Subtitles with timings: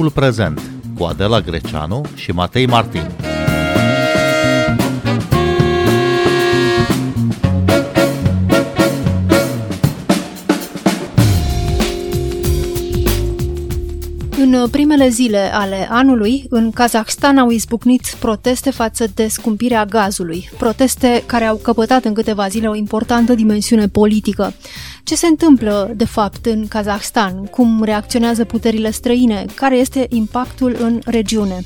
[0.00, 0.60] Timpul prezent
[0.98, 3.10] cu Adela Greceanu și Matei Martin.
[14.36, 21.22] În primele zile ale anului, în Kazahstan au izbucnit proteste față de scumpirea gazului, proteste
[21.26, 24.54] care au căpătat în câteva zile o importantă dimensiune politică.
[25.10, 27.44] Ce se întâmplă, de fapt, în Kazahstan?
[27.44, 29.44] Cum reacționează puterile străine?
[29.54, 31.58] Care este impactul în regiune?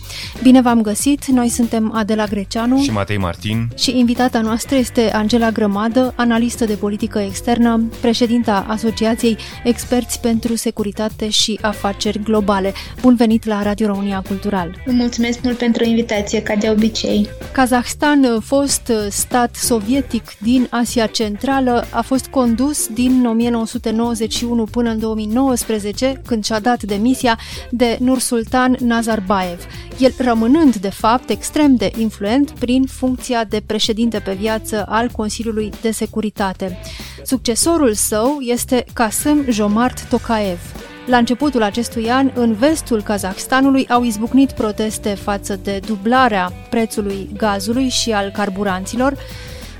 [0.42, 1.26] Bine v-am găsit!
[1.26, 6.74] Noi suntem Adela Greceanu și Matei Martin și invitata noastră este Angela Grămadă, analistă de
[6.74, 12.72] politică externă, președinta Asociației Experți pentru Securitate și Afaceri Globale.
[13.00, 14.82] Bun venit la Radio România Cultural!
[14.86, 17.28] Vă mulțumesc mult pentru invitație, ca de obicei.
[17.52, 26.22] Kazahstan, fost stat sovietic din Asia Centrală, a fost condus din 1991 până în 2019,
[26.26, 27.38] când și-a dat demisia
[27.70, 29.66] de Nursultan Nazarbayev,
[29.98, 35.70] el rămânând, de fapt, extrem de influent prin funcția de președinte pe viață al Consiliului
[35.80, 36.78] de Securitate.
[37.24, 40.60] Succesorul său este Kasım Jomart Tokayev.
[41.06, 47.88] La începutul acestui an, în vestul Kazahstanului au izbucnit proteste față de dublarea prețului gazului
[47.88, 49.16] și al carburanților,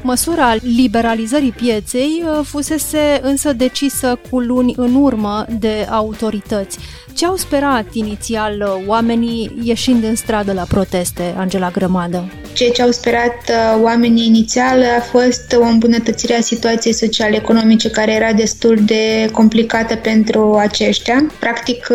[0.06, 6.78] Măsura liberalizării pieței uh, fusese însă decisă cu luni în urmă de autorități.
[7.14, 12.32] Ce au sperat inițial uh, oamenii ieșind în stradă la proteste, Angela Grămadă?
[12.52, 18.12] Ceea ce au sperat uh, oamenii inițial a fost o îmbunătățire a situației sociale-economice care
[18.12, 21.26] era destul de complicată pentru aceștia.
[21.40, 21.86] Practic,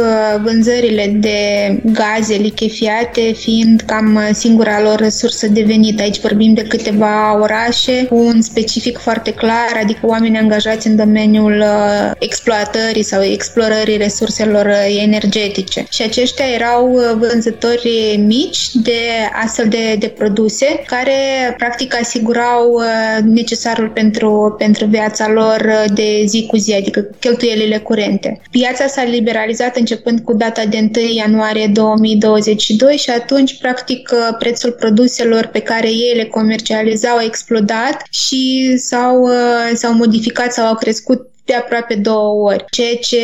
[0.43, 1.39] vânzările de
[1.83, 5.99] gaze lichefiate fiind cam singura lor resursă de venit.
[5.99, 11.59] Aici vorbim de câteva orașe cu un specific foarte clar, adică oameni angajați în domeniul
[11.59, 15.85] uh, exploatării sau explorării resurselor uh, energetice.
[15.89, 18.99] Și aceștia erau uh, vânzători mici de
[19.43, 21.13] astfel de, de produse care
[21.57, 22.81] practic asigurau
[23.23, 28.41] necesarul pentru, pentru viața lor de zi cu zi, adică cheltuielile curente.
[28.51, 35.45] Piața s-a liberalizat începând cu data de 1 ianuarie 2022 și atunci, practic, prețul produselor
[35.45, 40.75] pe care ei le comercializau a explodat schimbat și s-au, uh, s-au modificat sau au
[40.75, 43.21] crescut de aproape două ori, ceea ce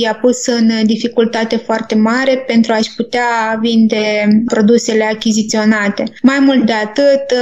[0.00, 6.04] i-a pus în dificultate foarte mare pentru a-și putea vinde produsele achiziționate.
[6.22, 7.38] Mai mult de atât,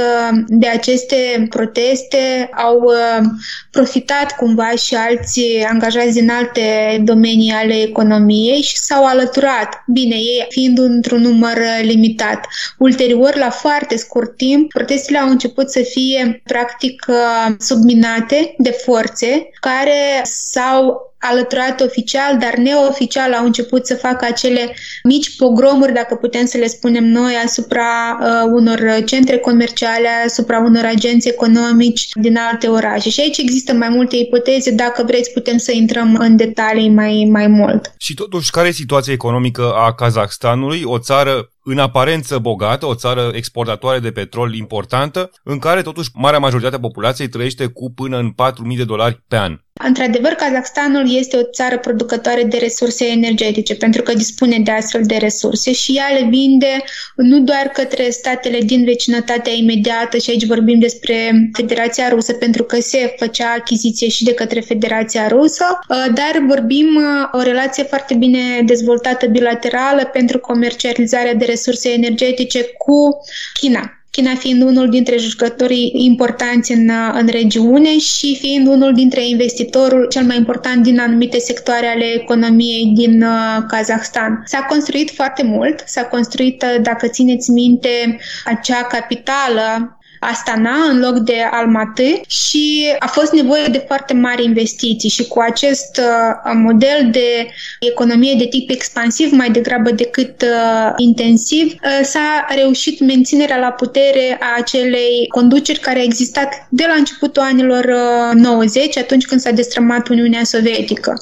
[0.47, 3.25] de aceste proteste au uh,
[3.71, 6.61] profitat cumva și alții angajați din alte
[7.03, 12.47] domenii ale economiei și s-au alăturat, bine, ei fiind într-un număr limitat.
[12.77, 19.49] Ulterior, la foarte scurt timp, protestele au început să fie practic uh, subminate de forțe
[19.59, 26.45] care s-au alăturat oficial, dar neoficial au început să facă acele mici pogromuri, dacă putem
[26.45, 32.67] să le spunem noi, asupra uh, unor centre comerciale, asupra unor agenți economici din alte
[32.67, 33.09] orașe.
[33.09, 37.47] Și aici există mai multe ipoteze, dacă vreți putem să intrăm în detalii mai, mai
[37.47, 37.93] mult.
[37.97, 43.31] Și totuși, care e situația economică a Kazahstanului, o țară în aparență bogată, o țară
[43.33, 48.31] exportatoare de petrol importantă, în care totuși marea majoritate a populației trăiește cu până în
[48.71, 49.57] 4.000 de dolari pe an.
[49.73, 55.15] Într-adevăr, Kazakhstanul este o țară producătoare de resurse energetice, pentru că dispune de astfel de
[55.15, 56.83] resurse și ea le vinde
[57.15, 62.81] nu doar către statele din vecinătatea imediată, și aici vorbim despre Federația Rusă, pentru că
[62.81, 68.13] se făcea achiziție și de către Federația Rusă, uh, dar vorbim uh, o relație foarte
[68.13, 73.17] bine dezvoltată bilaterală pentru comercializarea de resurse energetice cu
[73.59, 73.97] China.
[74.11, 80.23] China fiind unul dintre jucătorii importanți în, în regiune și fiind unul dintre investitorul cel
[80.23, 84.43] mai important din anumite sectoare ale economiei din uh, Kazahstan.
[84.45, 89.97] S-a construit foarte mult, s-a construit, uh, dacă țineți minte, acea capitală
[90.31, 95.39] Astana în loc de Almaty și a fost nevoie de foarte mari investiții și cu
[95.39, 97.47] acest uh, model de
[97.79, 104.37] economie de tip expansiv mai degrabă decât uh, intensiv uh, s-a reușit menținerea la putere
[104.39, 107.85] a acelei conduceri care a existat de la începutul anilor
[108.33, 111.13] 90, atunci când s-a destrămat Uniunea Sovietică.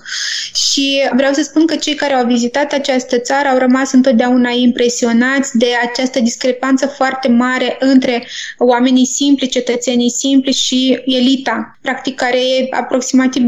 [0.53, 5.57] Și vreau să spun că cei care au vizitat această țară au rămas întotdeauna impresionați
[5.57, 8.27] de această discrepanță foarte mare între
[8.57, 13.43] oameni oamenii simpli, cetățenii simpli și elita, practic care e aproximativ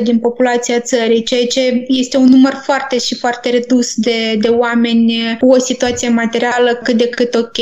[0.00, 4.48] 2% din populația țării, ceea ce este un număr foarte și foarte redus de, de
[4.48, 7.56] oameni cu o situație materială cât de cât ok.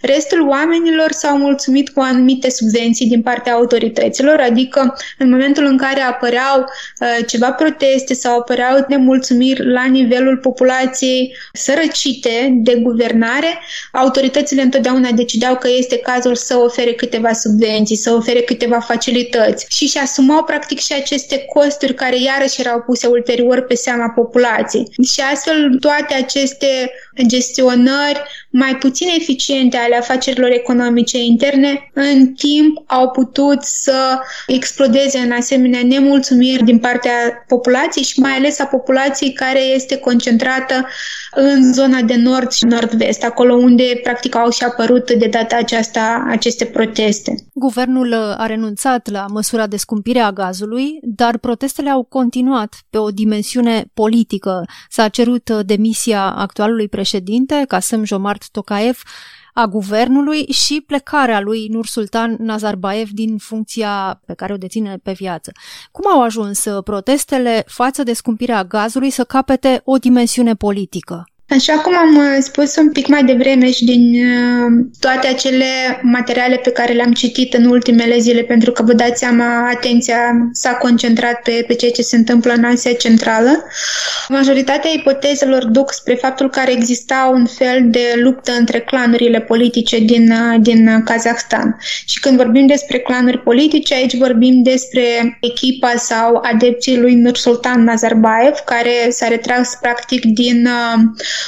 [0.00, 6.00] Restul oamenilor s-au mulțumit cu anumite subvenții din partea autorităților, adică în momentul în care
[6.00, 6.58] apăreau
[7.00, 13.58] uh, ceva proteste sau apăreau nemulțumiri la nivelul populației sărăcite de guvernare,
[13.92, 19.86] autoritățile întotdeauna decideau că este cazul să ofere câteva subvenții, să ofere câteva facilități și
[19.86, 24.86] și asumau practic și aceste costuri care iarăși erau puse ulterior pe seama populației.
[25.12, 26.90] Și astfel toate aceste
[27.26, 35.32] gestionări mai puțin eficiente ale afacerilor economice interne, în timp au putut să explodeze în
[35.32, 40.86] asemenea nemulțumiri din partea populației și mai ales a populației care este concentrată
[41.34, 46.26] în zona de nord și nord-vest, acolo unde practic au și apărut de data aceasta
[46.28, 47.34] aceste proteste.
[47.54, 53.10] Guvernul a renunțat la măsura de scumpire a gazului, dar protestele au continuat pe o
[53.10, 54.64] dimensiune politică.
[54.88, 57.07] S-a cerut demisia actualului președinte,
[57.68, 59.02] Kasem Jomart Tokayev,
[59.54, 65.12] a guvernului și plecarea lui Nur Sultan Nazarbayev din funcția pe care o deține pe
[65.12, 65.52] viață.
[65.90, 71.26] Cum au ajuns protestele față de scumpirea gazului să capete o dimensiune politică?
[71.50, 75.64] Așa cum am uh, spus un pic mai devreme și din uh, toate acele
[76.02, 80.18] materiale pe care le-am citit în ultimele zile, pentru că vă dați seama, atenția
[80.52, 83.64] s-a concentrat pe, pe ceea ce se întâmplă în Asia Centrală,
[84.28, 89.98] majoritatea ipotezelor duc spre faptul că ar exista un fel de luptă între clanurile politice
[89.98, 91.76] din, uh, din Kazahstan.
[92.04, 98.54] Și când vorbim despre clanuri politice, aici vorbim despre echipa sau adepții lui Nursultan Nazarbayev,
[98.64, 100.68] care s-a retras practic din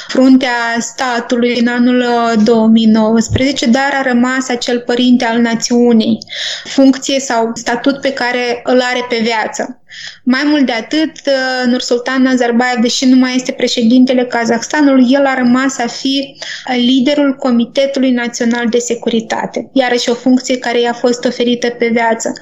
[0.07, 2.05] fruntea statului în anul
[2.43, 6.17] 2019, uh, dar a rămas acel părinte al națiunii,
[6.63, 9.80] funcție sau statut pe care îl are pe viață.
[10.23, 15.33] Mai mult de atât, uh, Nursultan Nazarbayev, deși nu mai este președintele Kazahstanului, el a
[15.37, 16.35] rămas a fi
[16.75, 22.33] liderul Comitetului Național de Securitate, iarăși o funcție care i-a fost oferită pe viață.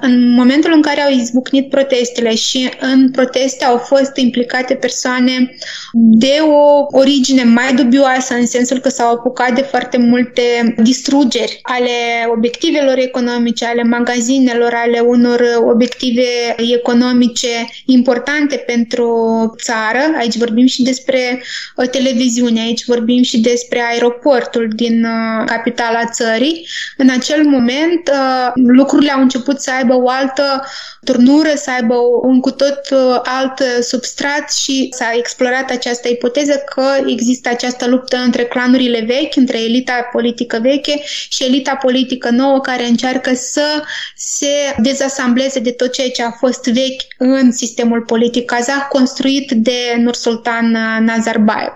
[0.00, 5.50] În momentul în care au izbucnit protestele și în proteste au fost implicate persoane
[5.92, 11.90] de o origine mai dubioasă, în sensul că s-au apucat de foarte multe distrugeri ale
[12.36, 15.42] obiectivelor economice, ale magazinelor, ale unor
[15.72, 16.22] obiective
[16.56, 19.08] economice economice importante pentru
[19.62, 20.16] țară.
[20.18, 21.42] Aici vorbim și despre
[21.76, 26.66] uh, televiziune, aici vorbim și despre aeroportul din uh, capitala țării.
[26.96, 30.64] În acel moment uh, lucrurile au început să aibă o altă
[31.04, 32.80] turnură, să aibă un cu tot
[33.22, 39.60] alt substrat și s-a explorat această ipoteză că există această luptă între clanurile vechi, între
[39.62, 43.82] elita politică veche și elita politică nouă care încearcă să
[44.16, 49.50] se dezasambleze de tot ceea ce a fost vechi vechi în sistemul politic kazah construit
[49.50, 50.70] de Nursultan
[51.04, 51.72] Nazarbayev.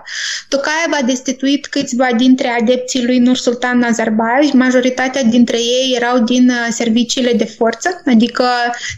[0.49, 6.67] Tokayev a destituit câțiva dintre adepții lui Nursultan Nazarbayev, majoritatea dintre ei erau din uh,
[6.69, 8.45] serviciile de forță, adică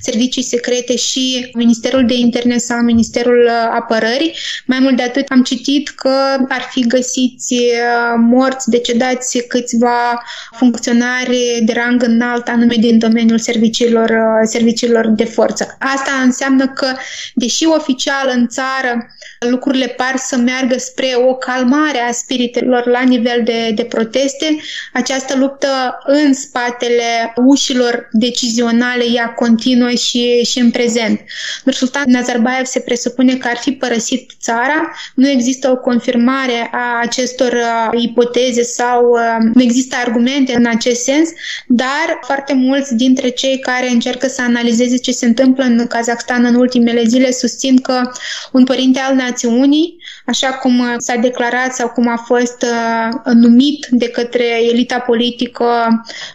[0.01, 4.35] servicii secrete și Ministerul de Interne sau Ministerul uh, Apărării.
[4.65, 6.15] Mai mult de atât, am citit că
[6.49, 10.23] ar fi găsiți uh, morți, decedați câțiva
[10.57, 15.77] funcționari de rang înalt, anume din domeniul serviciilor, serviciilor de forță.
[15.79, 16.95] Asta Asta înseamnă că,
[17.33, 19.15] deși oficial în țară
[19.49, 24.57] lucrurile par să meargă spre o calmare a spiritelor la nivel de, de proteste,
[24.93, 25.67] această luptă
[26.05, 31.21] în spatele ușilor decizionale ea continuă și, și în prezent.
[31.63, 37.51] Nursultan Nazarbayev se presupune că ar fi părăsit țara, nu există o confirmare a acestor
[37.51, 41.29] uh, ipoteze sau uh, nu există argumente în acest sens,
[41.67, 46.55] dar foarte mulți dintre cei care încearcă să analizeze ce se întâmplă în Kazakhstan în
[46.55, 48.01] ultimele zile susțin că
[48.51, 54.09] un părinte al națiunii, așa cum s-a declarat sau cum a fost uh, numit de
[54.09, 55.65] către elita politică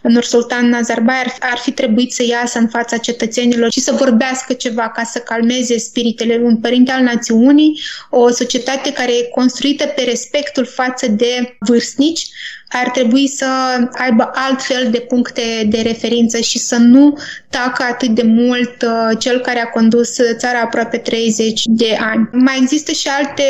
[0.03, 5.03] Nursultan Nazarbayev, ar fi trebuit să iasă în fața cetățenilor și să vorbească ceva ca
[5.03, 6.41] să calmeze spiritele.
[6.43, 12.27] Un părinte al națiunii, o societate care e construită pe respectul față de vârstnici,
[12.69, 13.47] ar trebui să
[13.93, 17.19] aibă altfel de puncte de referință și să nu
[17.51, 22.29] tacă atât de mult uh, cel care a condus țara aproape 30 de ani.
[22.33, 23.43] Mai există și alte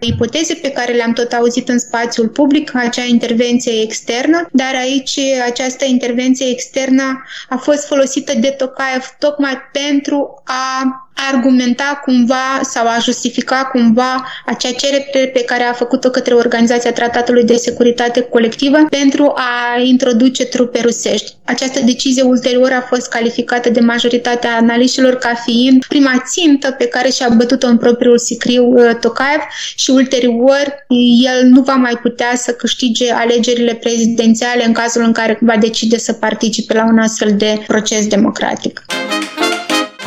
[0.00, 5.84] ipoteze pe care le-am tot auzit în spațiul public, acea intervenție externă, dar aici această
[5.84, 13.68] intervenție externă a fost folosită de Tokayev tocmai pentru a argumenta cumva sau a justifica
[13.72, 19.80] cumva acea cerere pe care a făcut-o către Organizația Tratatului de Securitate Colectivă pentru a
[19.80, 21.32] introduce trupe rusești.
[21.44, 27.10] Această decizie ulterior a fost calificată de majoritatea analiștilor ca fiind prima țintă pe care
[27.10, 29.40] și-a bătut-o în propriul sicriu uh, Tokayev
[29.74, 30.84] și ulterior
[31.24, 35.98] el nu va mai putea să câștige alegerile prezidențiale în cazul în care va decide
[35.98, 38.84] să participe la un astfel de proces democratic.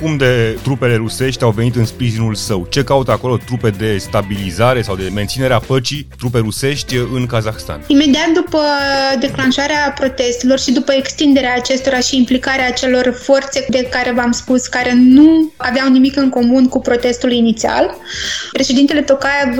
[0.00, 2.66] cum de trupele rusești au venit în sprijinul său?
[2.70, 7.84] Ce caută acolo trupe de stabilizare sau de menținere a păcii, trupe rusești în Kazahstan?
[7.86, 8.58] Imediat după
[9.20, 14.92] declanșarea protestelor și după extinderea acestora și implicarea acelor forțe de care v-am spus, care
[14.94, 17.96] nu aveau nimic în comun cu protestul inițial,
[18.52, 19.58] președintele Tokayev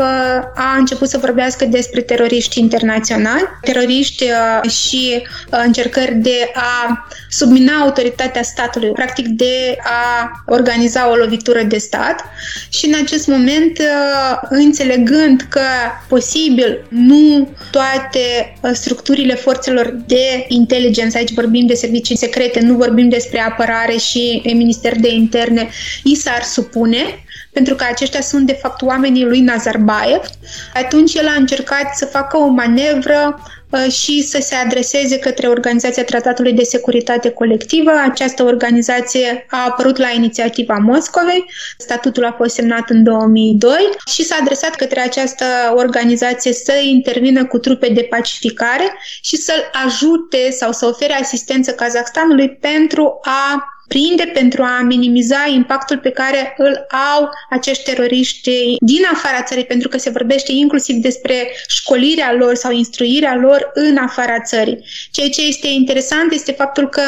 [0.54, 7.72] a început să vorbească despre teroriști internaționali, teroriști uh, și uh, încercări de a submina
[7.72, 12.24] autoritatea statului, practic de a organiza o lovitură de stat
[12.68, 15.60] și în acest moment, uh, înțelegând că
[16.08, 23.08] posibil nu toate uh, structurile forțelor de inteligență, aici vorbim de servicii secrete, nu vorbim
[23.08, 25.68] despre apărare și minister de interne,
[26.04, 30.20] i s-ar supune, pentru că aceștia sunt de fapt oamenii lui Nazarbayev,
[30.74, 33.59] atunci el a încercat să facă o manevră Uh,
[33.90, 37.90] și să se adreseze către Organizația Tratatului de Securitate Colectivă.
[38.10, 41.44] Această organizație a apărut la inițiativa Moscovei,
[41.78, 43.72] statutul a fost semnat în 2002
[44.12, 50.50] și s-a adresat către această organizație să intervină cu trupe de pacificare și să-l ajute
[50.50, 56.86] sau să ofere asistență Kazakhstanului pentru a prinde pentru a minimiza impactul pe care îl
[57.12, 61.34] au acești teroriști din afara țării, pentru că se vorbește inclusiv despre
[61.66, 64.84] școlirea lor sau instruirea lor în afara țării.
[65.10, 67.02] Ceea ce este interesant este faptul că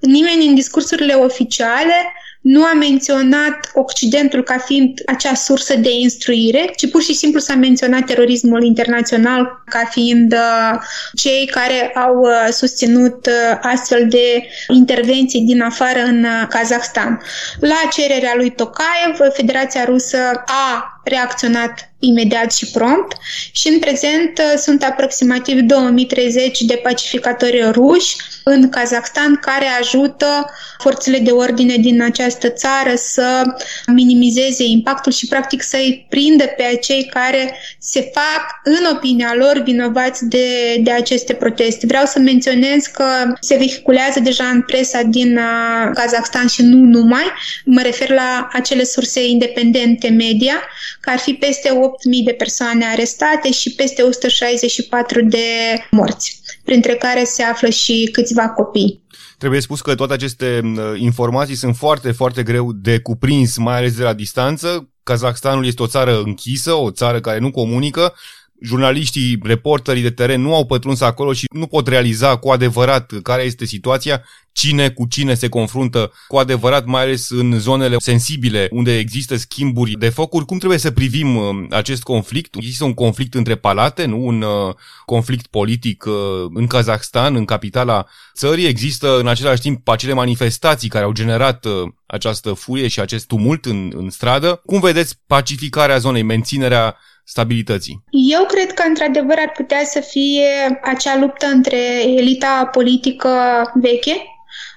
[0.00, 2.12] nimeni în discursurile oficiale
[2.42, 7.54] nu a menționat Occidentul ca fiind acea sursă de instruire, ci pur și simplu s-a
[7.54, 10.78] menționat terorismul internațional ca fiind uh,
[11.14, 17.20] cei care au uh, susținut uh, astfel de intervenții din afară în Kazahstan.
[17.60, 23.16] La cererea lui Tokayev, Federația Rusă a reacționat imediat și prompt
[23.52, 31.18] și în prezent uh, sunt aproximativ 2030 de pacificatori ruși în Kazakhstan care ajută forțele
[31.18, 33.42] de ordine din această țară să
[33.86, 40.24] minimizeze impactul și practic să-i prindă pe acei care se fac, în opinia lor, vinovați
[40.28, 41.86] de, de aceste proteste.
[41.86, 43.04] Vreau să menționez că
[43.40, 47.32] se vehiculează deja în presa din uh, Kazakhstan și nu numai.
[47.64, 50.62] Mă refer la acele surse independente media,
[51.00, 51.74] că ar fi peste 8.000
[52.24, 55.46] de persoane arestate și peste 164 de
[55.90, 59.02] morți, printre care se află și câțiva copii.
[59.38, 60.60] Trebuie spus că toate aceste
[60.96, 64.88] informații sunt foarte, foarte greu de cuprins, mai ales de la distanță.
[65.02, 68.14] Kazakhstanul este o țară închisă, o țară care nu comunică,
[68.62, 73.42] jurnaliștii, reporterii de teren nu au pătruns acolo și nu pot realiza cu adevărat care
[73.42, 78.98] este situația, cine cu cine se confruntă cu adevărat, mai ales în zonele sensibile unde
[78.98, 80.44] există schimburi de focuri.
[80.44, 82.54] Cum trebuie să privim uh, acest conflict?
[82.54, 86.14] Există un conflict între palate, nu un uh, conflict politic uh,
[86.54, 88.66] în Kazahstan, în capitala țării.
[88.66, 91.66] Există în același timp acele manifestații care au generat
[92.06, 94.60] această furie și acest tumult în, în stradă.
[94.66, 98.04] Cum vedeți pacificarea zonei, menținerea stabilității?
[98.10, 103.30] Eu cred că, într-adevăr, ar putea să fie acea luptă între elita politică
[103.74, 104.26] veche,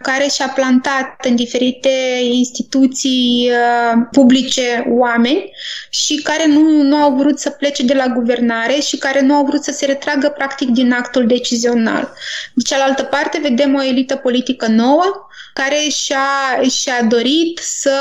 [0.02, 1.90] care și-a plantat în diferite
[2.32, 5.52] instituții uh, publice oameni
[5.90, 9.46] și care nu, nu au vrut să plece de la guvernare și care nu au
[9.46, 12.14] vrut să se retragă practic din actul decizional.
[12.54, 15.28] De cealaltă parte, vedem o elită politică nouă
[15.63, 17.97] care și-a, și-a dorit să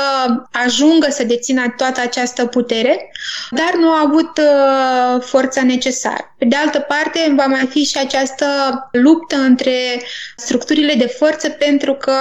[0.51, 3.11] ajungă să dețină toată această putere,
[3.51, 6.35] dar nu a avut uh, forța necesară.
[6.37, 8.45] Pe de altă parte, va mai fi și această
[8.91, 10.01] luptă între
[10.37, 12.15] structurile de forță pentru că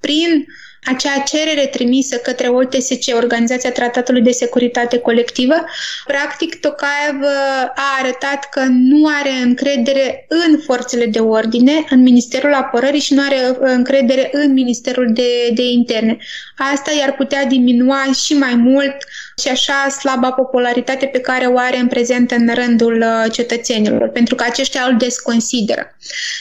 [0.00, 0.46] prin
[0.88, 5.54] acea cerere trimisă către OTSC, Organizația Tratatului de Securitate Colectivă,
[6.06, 7.28] practic Tokayev uh,
[7.74, 13.22] a arătat că nu are încredere în forțele de ordine, în Ministerul Apărării și nu
[13.22, 16.16] are uh, încredere în Ministerul de, de Interne.
[16.56, 18.96] Asta i-ar putea diminua și mai mult
[19.38, 24.34] și așa slaba popularitate pe care o are în prezent în rândul uh, cetățenilor, pentru
[24.34, 25.96] că aceștia îl desconsideră.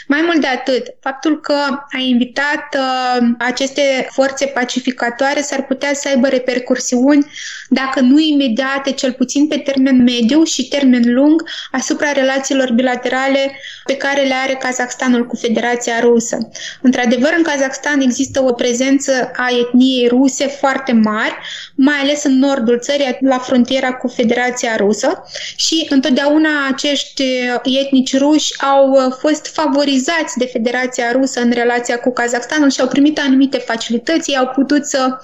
[0.08, 1.54] Mai mult de atât, faptul că
[1.92, 7.26] a invitat uh, aceste forțe pacificatoare s-ar putea să aibă repercursiuni,
[7.70, 13.96] dacă nu imediate, cel puțin pe termen mediu și termen lung, asupra relațiilor bilaterale pe
[13.96, 16.38] care le are Kazakhstanul cu Federația Rusă.
[16.82, 21.38] Într-adevăr, în Kazakhstan există o prezență a etniei ruse foarte mari,
[21.76, 25.24] mai ales în nordul țării, la frontiera cu Federația Rusă
[25.56, 27.24] și întotdeauna acești
[27.64, 33.20] etnici ruși au fost favorizați de Federația Rusă în relația cu Kazakhstanul și au primit
[33.20, 35.18] anumite facilități, au putut să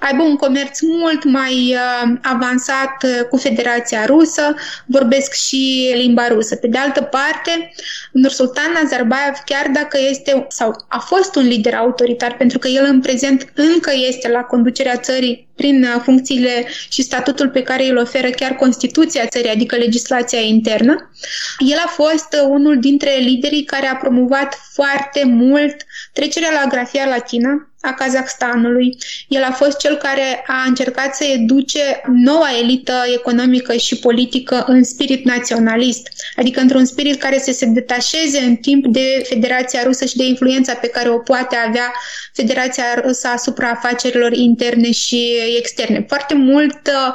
[0.00, 1.87] aibă un comerț mult mai uh,
[2.22, 4.54] avansat uh, cu Federația Rusă,
[4.86, 6.56] vorbesc și limba rusă.
[6.56, 7.72] Pe de altă parte,
[8.12, 13.00] Nursultan Nazarbayev, chiar dacă este sau a fost un lider autoritar, pentru că el în
[13.00, 18.28] prezent încă este la conducerea țării prin uh, funcțiile și statutul pe care îl oferă
[18.28, 21.10] chiar Constituția țării, adică legislația internă.
[21.58, 25.76] El a fost uh, unul dintre liderii care a promovat foarte mult
[26.12, 28.96] trecerea la grafia latină, a Kazakhstanului.
[29.28, 34.84] El a fost cel care a încercat să educe noua elită economică și politică în
[34.84, 40.16] spirit naționalist, adică într-un spirit care să se detașeze în timp de Federația Rusă și
[40.16, 41.92] de influența pe care o poate avea
[42.32, 46.04] Federația Rusă asupra afacerilor interne și externe.
[46.08, 47.14] Foarte multă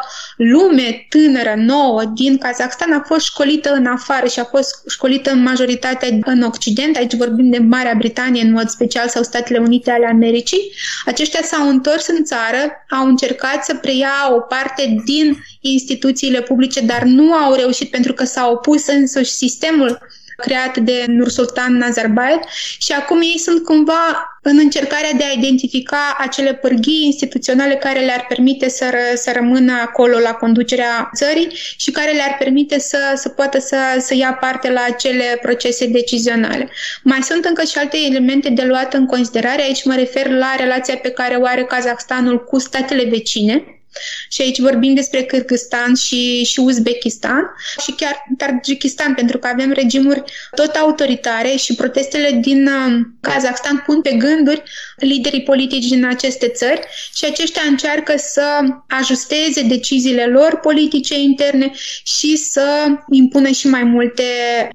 [0.52, 5.42] lume tânără, nouă, din Kazakhstan a fost școlită în afară și a fost școlită în
[5.42, 6.96] majoritate în Occident.
[6.96, 10.72] Aici vorbim de Marea Britanie în mod special sau Statele Unite ale Americii Americii.
[11.06, 17.04] Aceștia s-au întors în țară, au încercat să preia o parte din instituțiile publice, dar
[17.04, 20.00] nu au reușit pentru că s-au opus însuși sistemul
[20.46, 22.40] creat de Nursultan Nazarbayev
[22.78, 28.26] și acum ei sunt cumva în încercarea de a identifica acele pârghii instituționale care le-ar
[28.28, 31.48] permite să, ră, să rămână acolo la conducerea țării
[31.78, 36.70] și care le-ar permite să, să poată să, să ia parte la acele procese decizionale.
[37.04, 39.62] Mai sunt încă și alte elemente de luat în considerare.
[39.62, 43.83] Aici mă refer la relația pe care o are Kazahstanul cu statele vecine,
[44.30, 50.24] și aici vorbim despre Kyrgyzstan și, și Uzbekistan și chiar Tajikistan, pentru că avem regimuri
[50.56, 54.64] tot autoritare și protestele din uh, Kazakhstan pun pe gânduri
[54.98, 56.82] liderii politici din aceste țări
[57.14, 58.44] și aceștia încearcă să
[58.88, 61.72] ajusteze deciziile lor politice interne
[62.04, 64.24] și să impună și mai multe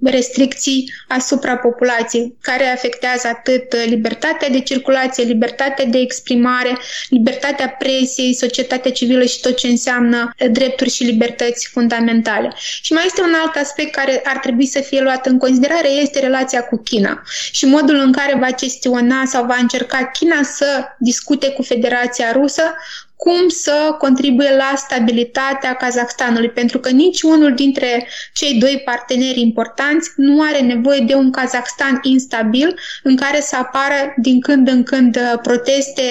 [0.02, 8.90] restricții asupra populației, care afectează atât libertatea de circulație, libertatea de exprimare, libertatea presiei, societatea
[8.90, 12.52] civilă civilă și tot ce înseamnă drepturi și libertăți fundamentale.
[12.82, 16.20] Și mai este un alt aspect care ar trebui să fie luat în considerare, este
[16.20, 21.50] relația cu China și modul în care va gestiona sau va încerca China să discute
[21.50, 22.62] cu Federația Rusă
[23.18, 30.10] cum să contribuie la stabilitatea Kazahstanului, pentru că nici unul dintre cei doi parteneri importanți
[30.16, 35.18] nu are nevoie de un Kazahstan instabil în care să apară din când în când
[35.42, 36.02] proteste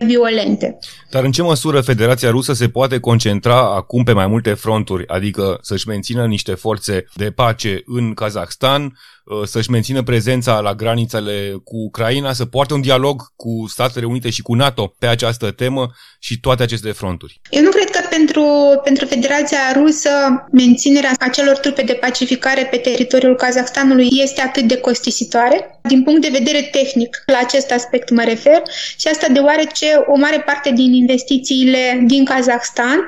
[0.00, 0.78] violente.
[1.12, 5.58] Dar în ce măsură Federația Rusă se poate concentra acum pe mai multe fronturi, adică
[5.62, 8.92] să-și mențină niște forțe de pace în Kazahstan,
[9.24, 14.30] Uh, să-și mențină prezența la granițele cu Ucraina, să poartă un dialog cu Statele Unite
[14.30, 17.40] și cu NATO pe această temă și toate aceste fronturi.
[17.50, 18.44] Eu nu cred că pentru,
[18.84, 20.10] pentru Federația Rusă
[20.52, 25.80] menținerea acelor trupe de pacificare pe teritoriul Kazahstanului este atât de costisitoare.
[25.82, 28.62] Din punct de vedere tehnic, la acest aspect mă refer,
[28.96, 32.98] și asta deoarece o mare parte din investițiile din Kazahstan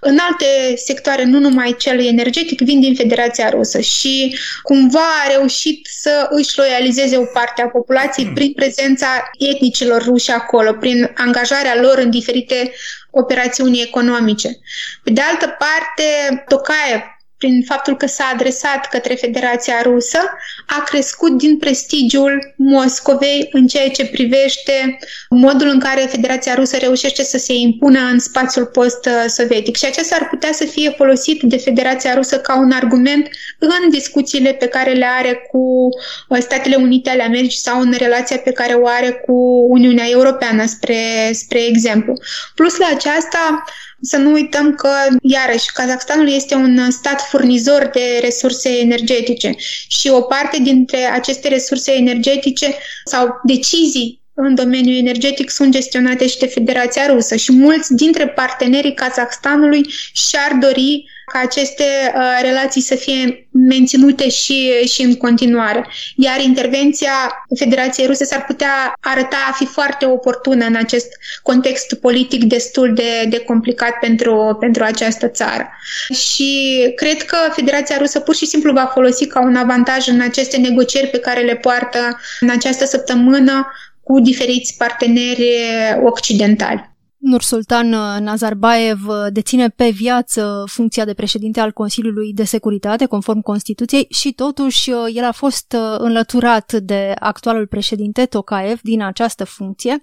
[0.00, 5.52] în alte sectoare, nu numai cel energetic, vin din Federația Rusă și cumva a reușit
[5.54, 11.80] reușit să își loializeze o parte a populației prin prezența etnicilor ruși acolo, prin angajarea
[11.80, 12.72] lor în diferite
[13.10, 14.48] operațiuni economice.
[15.02, 16.04] Pe de altă parte,
[16.48, 17.00] Tokayev,
[17.44, 20.18] prin faptul că s-a adresat către Federația Rusă,
[20.66, 27.22] a crescut din prestigiul Moscovei în ceea ce privește modul în care Federația Rusă reușește
[27.22, 29.76] să se impună în spațiul post-sovietic.
[29.76, 33.28] Și acesta ar putea să fie folosit de Federația Rusă ca un argument
[33.58, 35.88] în discuțiile pe care le are cu
[36.28, 40.66] uh, Statele Unite ale Americii sau în relația pe care o are cu Uniunea Europeană,
[40.66, 42.12] spre, spre exemplu.
[42.54, 43.64] Plus la aceasta,
[44.04, 44.90] să nu uităm că,
[45.22, 49.54] iarăși, Kazakhstanul este un stat furnizor de resurse energetice
[49.88, 56.38] și o parte dintre aceste resurse energetice sau decizii în domeniul energetic sunt gestionate și
[56.38, 62.94] de Federația Rusă și mulți dintre partenerii Kazakhstanului și-ar dori ca aceste uh, relații să
[62.94, 65.86] fie menținute și, și în continuare.
[66.16, 71.08] Iar intervenția Federației Ruse s-ar putea arăta a fi foarte oportună în acest
[71.42, 75.68] context politic destul de, de complicat pentru, pentru această țară.
[76.12, 80.56] Și cred că Federația Rusă pur și simplu va folosi ca un avantaj în aceste
[80.56, 83.66] negocieri pe care le poartă în această săptămână
[84.04, 85.50] cu diferiți parteneri
[86.04, 86.92] occidentali.
[87.18, 87.88] Nursultan
[88.24, 89.00] Nazarbayev
[89.32, 95.24] deține pe viață funcția de președinte al Consiliului de Securitate, conform Constituției, și totuși el
[95.24, 100.02] a fost înlăturat de actualul președinte Tokayev din această funcție,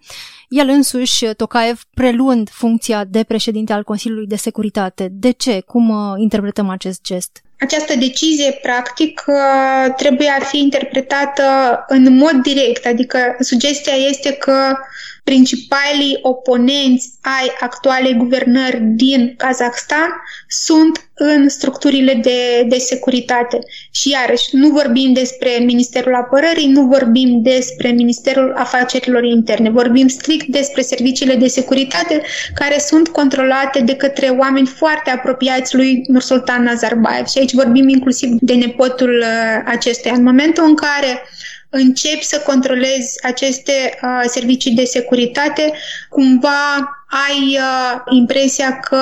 [0.49, 5.09] el însuși, Tokayev, preluând funcția de președinte al Consiliului de Securitate.
[5.11, 5.59] De ce?
[5.59, 7.41] Cum interpretăm acest gest?
[7.61, 9.23] Această decizie, practic,
[9.97, 11.43] trebuie a fi interpretată
[11.87, 14.77] în mod direct, adică sugestia este că
[15.23, 20.09] principalii oponenți ai actualei guvernări din Kazakhstan
[20.47, 23.59] sunt în structurile de, de securitate.
[23.91, 30.45] Și iarăși, nu vorbim despre Ministerul Apărării, nu vorbim despre Ministerul Afacerilor Interne, vorbim strict
[30.47, 32.21] despre serviciile de securitate
[32.53, 37.25] care sunt controlate de către oameni foarte apropiați lui Nursultan Nazarbayev.
[37.25, 40.13] Și aici vorbim inclusiv de nepotul uh, acestuia.
[40.13, 41.23] În momentul în care
[41.73, 45.73] începi să controlezi aceste uh, servicii de securitate,
[46.09, 49.01] cumva ai uh, impresia că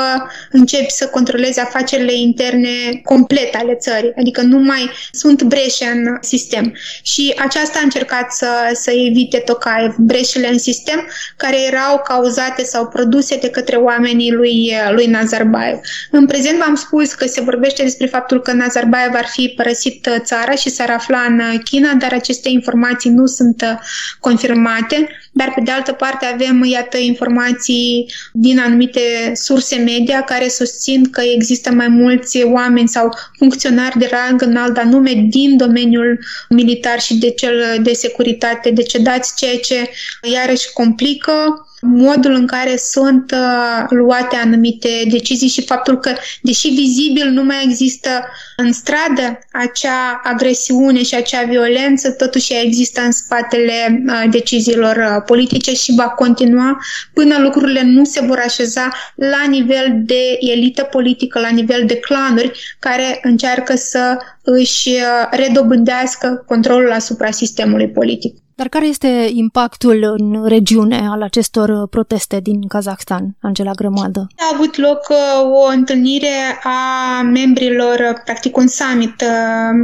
[0.51, 6.73] începi să controlezi afacerile interne complet ale țării, adică nu mai sunt breșe în sistem.
[7.01, 12.87] Și aceasta a încercat să, să evite Tokaev, breșele în sistem care erau cauzate sau
[12.87, 15.79] produse de către oamenii lui, lui Nazarbayev.
[16.11, 20.55] În prezent v-am spus că se vorbește despre faptul că Nazarbayev ar fi părăsit țara
[20.55, 23.79] și s-ar afla în China, dar aceste informații nu sunt
[24.19, 25.09] confirmate.
[25.31, 27.98] Dar pe de altă parte avem, iată, informații
[28.33, 34.41] din anumite surse media care susțin că există mai mulți oameni sau funcționari de rang
[34.41, 38.69] înalt anume din domeniul militar și de cel de securitate.
[38.69, 39.89] Decedați, ceea ce
[40.33, 47.29] iarăși complică modul în care sunt uh, luate anumite decizii și faptul că, deși vizibil
[47.29, 48.09] nu mai există
[48.55, 55.23] în stradă acea agresiune și acea violență, totuși ea există în spatele uh, deciziilor uh,
[55.25, 56.77] politice și va continua
[57.13, 62.77] până lucrurile nu se vor așeza la nivel de elită politică, la nivel de clanuri
[62.79, 68.35] care încearcă să își uh, redobândească controlul asupra sistemului politic.
[68.59, 74.27] Dar care este impactul în regiune al acestor uh, proteste din Kazakhstan, Angela Grămadă?
[74.37, 75.17] A avut loc uh,
[75.65, 79.23] o întâlnire a membrilor, uh, practic un summit,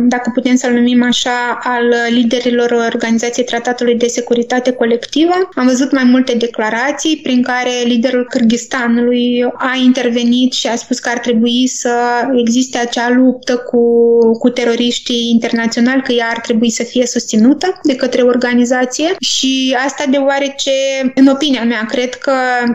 [0.07, 5.33] dacă putem să-l numim așa, al liderilor Organizației Tratatului de Securitate Colectivă.
[5.53, 11.09] Am văzut mai multe declarații prin care liderul Kyrgyzstanului a intervenit și a spus că
[11.09, 11.93] ar trebui să
[12.45, 13.81] existe acea luptă cu,
[14.39, 19.77] cu teroriștii internaționali, că ea ar trebui să fie susținută de către organizații organizație și
[19.85, 20.71] asta deoarece,
[21.15, 22.33] în opinia mea, cred că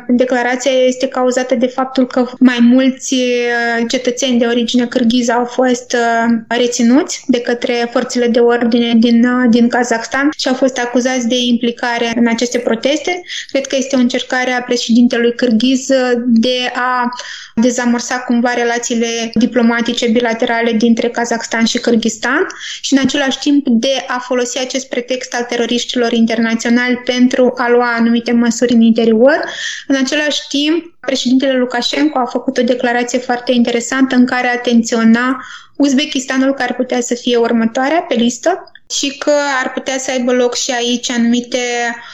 [0.09, 5.93] declarația este cauzată de faptul că mai mulți uh, cetățeni de origine cârghiză au fost
[5.93, 11.29] uh, reținuți de către forțele de ordine din, uh, din Kazakhstan și au fost acuzați
[11.29, 13.23] de implicare în aceste proteste.
[13.51, 15.87] Cred că este o încercare a președintelui cârghiz
[16.27, 17.09] de a
[17.55, 22.47] dezamorsa cumva relațiile diplomatice bilaterale dintre Kazakhstan și Kyrgyzstan
[22.81, 25.47] și în același timp de a folosi acest pretext al
[25.87, 29.45] teroriștilor internaționali pentru a lua anumite măsuri în interior.
[29.87, 35.45] În același timp, președintele Lukashenko a făcut o declarație foarte interesantă în care atenționa
[35.77, 40.55] Uzbekistanul care putea să fie următoarea pe listă și că ar putea să aibă loc
[40.55, 41.59] și aici anumite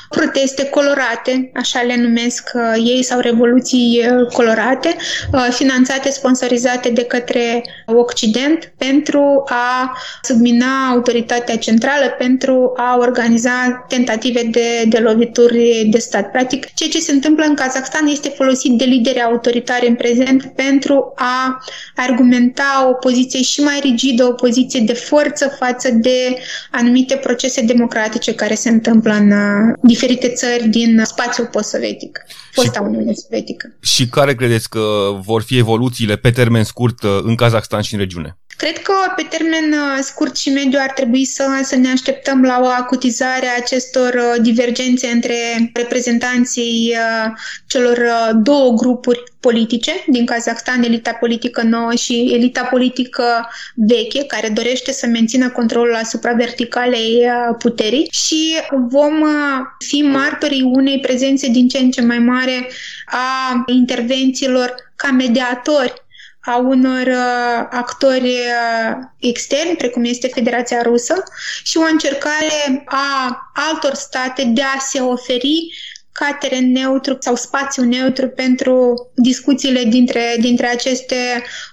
[0.09, 4.97] proteste colorate, așa le numesc uh, ei, sau revoluții uh, colorate,
[5.33, 14.43] uh, finanțate, sponsorizate de către Occident pentru a submina autoritatea centrală, pentru a organiza tentative
[14.43, 16.31] de, de lovituri de stat.
[16.31, 21.13] Practic, ceea ce se întâmplă în Kazakhstan este folosit de lideri autoritari în prezent pentru
[21.15, 21.65] a
[21.97, 26.39] argumenta o poziție și mai rigidă, o poziție de forță față de
[26.71, 32.21] anumite procese democratice care se întâmplă în uh, diferite țări din spațiul post-sovietic,
[32.53, 33.77] fosta Uniune Sovietică.
[33.81, 34.81] Și care credeți că
[35.25, 38.39] vor fi evoluțiile pe termen scurt uh, în Kazakhstan și în regiune?
[38.57, 42.61] Cred că pe termen uh, scurt și mediu ar trebui să, să ne așteptăm la
[42.63, 45.35] o acutizare a acestor uh, divergențe între
[45.75, 47.33] reprezentanții uh,
[47.67, 47.99] celor
[48.35, 55.07] două grupuri politice din Kazakhstan, elita politică nouă și elita politică veche, care dorește să
[55.07, 57.27] mențină controlul asupra verticalei
[57.59, 58.09] puterii.
[58.11, 59.25] Și vom
[59.79, 62.69] fi martorii unei prezențe din ce în ce mai mare
[63.07, 66.06] a intervențiilor ca mediatori
[66.47, 71.23] a unor uh, actori uh, externi, precum este Federația Rusă,
[71.63, 75.86] și o încercare a altor state de a se oferi ca
[76.41, 81.17] teren neutru sau spațiu neutru pentru discuțiile dintre, dintre aceste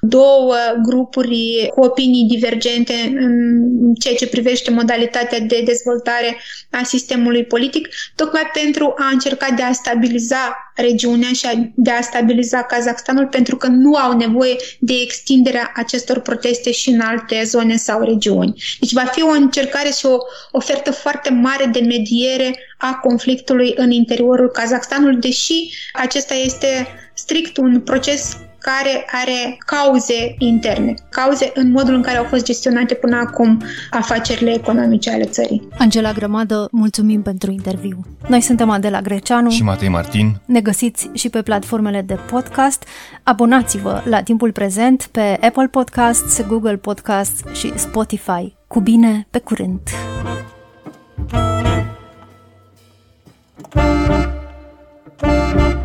[0.01, 6.37] două grupuri cu opinii divergente în ceea ce privește modalitatea de dezvoltare
[6.71, 12.61] a sistemului politic, tocmai pentru a încerca de a stabiliza regiunea și de a stabiliza
[12.61, 18.01] Kazakhstanul, pentru că nu au nevoie de extinderea acestor proteste și în alte zone sau
[18.01, 18.63] regiuni.
[18.79, 20.17] Deci va fi o încercare și o
[20.51, 25.53] ofertă foarte mare de mediere a conflictului în interiorul Kazakhstanului, deși
[25.93, 32.23] acesta este strict un proces care are cauze interne, cauze în modul în care au
[32.23, 35.67] fost gestionate până acum afacerile economice ale țării.
[35.77, 38.05] Angela Grămadă, mulțumim pentru interviu.
[38.27, 40.41] Noi suntem Adela Greceanu și Matei Martin.
[40.45, 42.83] Ne găsiți și pe platformele de podcast.
[43.23, 48.55] Abonați-vă la timpul prezent pe Apple Podcasts, Google Podcasts și Spotify.
[48.67, 49.79] Cu bine, pe curând!
[53.61, 54.17] thank
[55.21, 55.82] you